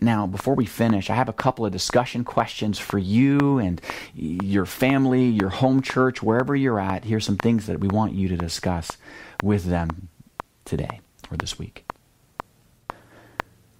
Now, 0.00 0.26
before 0.26 0.54
we 0.54 0.66
finish, 0.66 1.08
I 1.08 1.14
have 1.14 1.28
a 1.28 1.32
couple 1.32 1.64
of 1.64 1.72
discussion 1.72 2.22
questions 2.22 2.78
for 2.78 2.98
you 2.98 3.58
and 3.58 3.80
your 4.14 4.66
family, 4.66 5.24
your 5.24 5.48
home 5.48 5.80
church, 5.80 6.22
wherever 6.22 6.54
you're 6.54 6.78
at. 6.78 7.04
Here's 7.04 7.24
some 7.24 7.38
things 7.38 7.66
that 7.66 7.80
we 7.80 7.88
want 7.88 8.12
you 8.12 8.28
to 8.28 8.36
discuss 8.36 8.98
with 9.42 9.64
them 9.64 10.08
today 10.64 11.00
or 11.30 11.38
this 11.38 11.58
week. 11.58 11.86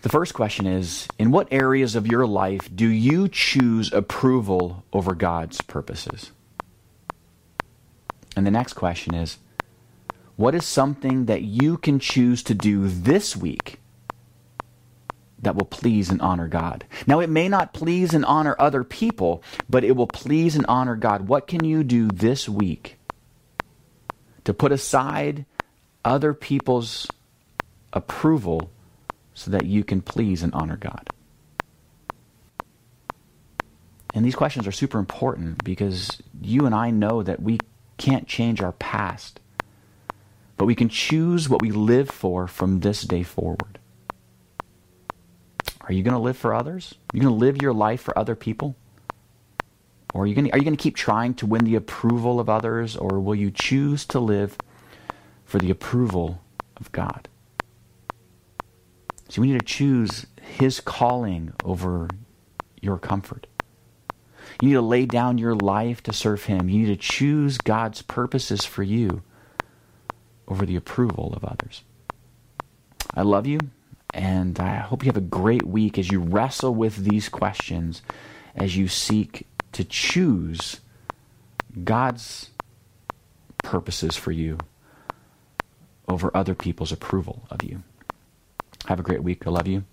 The 0.03 0.09
first 0.09 0.35
question 0.35 0.67
is 0.67 1.07
In 1.19 1.33
what 1.33 1.49
areas 1.51 1.95
of 1.97 2.07
your 2.07 2.27
life 2.27 2.75
do 2.75 2.87
you 2.87 3.29
choose 3.29 3.93
approval 3.93 4.85
over 4.93 5.15
God's 5.15 5.61
purposes? 5.61 6.31
And 8.37 8.47
the 8.47 8.51
next 8.51 8.75
question 8.75 9.15
is 9.15 9.37
What 10.37 10.55
is 10.55 10.65
something 10.65 11.27
that 11.27 11.43
you 11.43 11.77
can 11.77 11.99
choose 11.99 12.43
to 12.45 12.55
do 12.55 12.89
this 12.89 13.37
week 13.37 13.81
that 15.47 15.55
will 15.55 15.65
please 15.65 16.11
and 16.11 16.21
honor 16.21 16.49
God. 16.49 16.85
Now, 17.07 17.21
it 17.21 17.31
may 17.31 17.49
not 17.49 17.73
please 17.73 18.13
and 18.15 18.25
honor 18.25 18.57
other 18.59 18.83
people, 18.83 19.45
but 19.71 19.85
it 19.85 19.93
will 19.93 20.09
please 20.09 20.57
and 20.57 20.67
honor 20.67 20.97
God. 20.97 21.29
What 21.29 21.47
can 21.47 21.65
you 21.65 21.85
do 21.85 22.09
this 22.09 22.49
week 22.49 22.99
to 24.43 24.53
put 24.53 24.73
aside 24.73 25.47
other 26.05 26.35
people's 26.35 27.07
approval 27.93 28.73
so 29.35 29.53
that 29.53 29.67
you 29.67 29.85
can 29.85 30.03
please 30.03 30.43
and 30.43 30.53
honor 30.53 30.77
God? 30.77 31.11
And 34.15 34.25
these 34.25 34.35
questions 34.35 34.67
are 34.67 34.73
super 34.73 34.99
important 34.99 35.63
because 35.63 36.21
you 36.43 36.67
and 36.67 36.75
I 36.75 36.91
know 36.91 37.23
that 37.23 37.41
we 37.41 37.61
can't 37.99 38.27
change 38.27 38.61
our 38.61 38.73
past, 38.73 39.39
but 40.57 40.65
we 40.65 40.75
can 40.75 40.89
choose 40.89 41.49
what 41.49 41.63
we 41.63 41.71
live 41.71 42.11
for 42.11 42.49
from 42.49 42.81
this 42.81 43.03
day 43.03 43.23
forward. 43.23 43.76
Are 45.87 45.93
you 45.93 46.03
going 46.03 46.15
to 46.15 46.21
live 46.21 46.37
for 46.37 46.53
others? 46.53 46.95
Are 47.13 47.17
you 47.17 47.23
going 47.23 47.33
to 47.33 47.39
live 47.39 47.63
your 47.63 47.73
life 47.73 48.01
for 48.01 48.19
other 48.19 48.35
people? 48.35 48.75
Or 50.13 50.25
are 50.25 50.27
you 50.27 50.35
going 50.35 50.47
to, 50.47 50.53
are 50.53 50.59
you 50.59 50.65
going 50.65 50.77
to 50.77 50.83
keep 50.83 50.97
trying 50.97 51.35
to 51.35 51.47
win 51.47 51.65
the 51.65 51.75
approval 51.75 52.41
of 52.41 52.49
others, 52.49 52.97
or 52.97 53.21
will 53.21 53.35
you 53.35 53.51
choose 53.51 54.05
to 54.07 54.19
live 54.19 54.57
for 55.45 55.59
the 55.59 55.71
approval 55.71 56.43
of 56.77 56.91
God? 56.91 57.29
See, 59.29 59.41
we 59.41 59.49
need 59.49 59.61
to 59.61 59.67
choose 59.67 60.27
His 60.41 60.81
calling 60.81 61.53
over 61.65 62.09
your 62.81 62.99
comfort. 62.99 63.47
You 64.61 64.69
need 64.69 64.75
to 64.75 64.81
lay 64.81 65.07
down 65.07 65.39
your 65.39 65.55
life 65.55 66.03
to 66.05 66.13
serve 66.13 66.45
Him. 66.45 66.69
You 66.69 66.87
need 66.87 66.87
to 66.87 66.97
choose 66.97 67.59
God's 67.59 68.03
purposes 68.03 68.65
for 68.65 68.83
you 68.83 69.23
over 70.49 70.65
the 70.65 70.77
approval 70.77 71.35
of 71.35 71.45
others. 71.45 71.83
I 73.15 73.23
love 73.23 73.47
you. 73.47 73.59
And 74.15 74.59
I 74.59 74.77
hope 74.77 75.03
you 75.03 75.09
have 75.09 75.17
a 75.17 75.21
great 75.21 75.67
week 75.67 75.99
as 75.99 76.11
you 76.11 76.21
wrestle 76.21 76.75
with 76.75 76.97
these 76.97 77.29
questions, 77.29 78.03
as 78.55 78.77
you 78.77 78.89
seek 78.89 79.47
to 79.73 79.85
choose 79.85 80.81
God's 81.85 82.51
purposes 83.59 84.17
for 84.17 84.33
you 84.33 84.59
over 86.09 86.31
other 86.35 86.55
people's 86.55 86.93
approval 86.93 87.43
of 87.51 87.63
you. 87.63 87.83
Have 88.87 89.01
a 89.01 89.03
great 89.03 89.23
week. 89.23 89.47
I 89.47 89.51
love 89.51 89.67
you. 89.67 89.85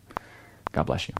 God 0.71 0.83
bless 0.83 1.09
you. 1.09 1.15